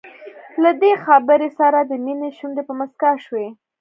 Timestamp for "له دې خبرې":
0.63-1.49